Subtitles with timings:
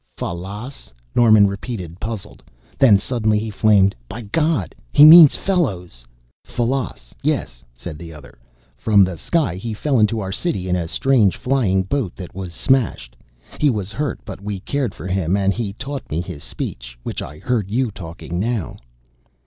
[0.17, 2.41] "Fallas" Norman repeated, puzzled;
[2.79, 3.93] then suddenly he flamed.
[4.09, 6.07] "By God, he means Fellows!"
[6.43, 8.39] "Fallas, yes," said the other.
[8.77, 12.51] "From the sky he fell into our city in a strange flying boat that was
[12.51, 13.15] smashed.
[13.59, 17.21] He was hurt but we cared for him, and he taught me his speech, which
[17.21, 18.77] I heard you talking now."